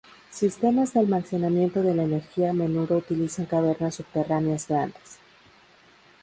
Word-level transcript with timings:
Sistemas 0.31 0.93
de 0.93 0.99
almacenamiento 1.01 1.83
de 1.83 1.93
la 1.93 2.01
energía 2.01 2.49
a 2.49 2.53
menudo 2.53 2.97
utilizan 2.97 3.45
cavernas 3.45 3.93
subterráneas 3.93 4.67
grandes. 4.67 5.19